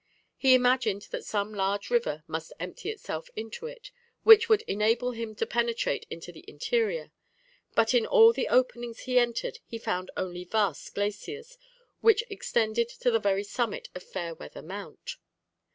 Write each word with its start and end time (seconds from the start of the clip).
He 0.35 0.55
imagined 0.55 1.03
that 1.11 1.25
some 1.25 1.53
large 1.53 1.91
river 1.91 2.23
must 2.25 2.53
empty 2.59 2.89
itself 2.89 3.29
into 3.35 3.67
it, 3.67 3.91
which 4.23 4.49
would 4.49 4.63
enable 4.63 5.11
him 5.11 5.35
to 5.35 5.45
penetrate 5.45 6.07
into 6.09 6.31
the 6.31 6.43
interior; 6.47 7.11
but 7.75 7.93
in 7.93 8.07
all 8.07 8.33
the 8.33 8.47
openings 8.47 9.01
he 9.01 9.19
entered 9.19 9.59
he 9.67 9.77
found 9.77 10.09
only 10.17 10.43
vast 10.43 10.95
glaciers, 10.95 11.55
which 11.99 12.23
extended 12.31 12.89
to 12.89 13.11
the 13.11 13.19
very 13.19 13.43
summit 13.43 13.89
of 13.93 14.01
Fair 14.01 14.33
Weather 14.33 14.63
Mount. 14.63 15.17